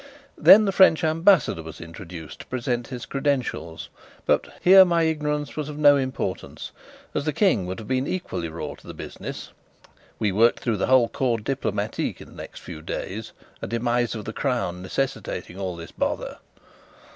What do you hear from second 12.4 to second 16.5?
next few days, a demise of the Crown necessitating all this bother).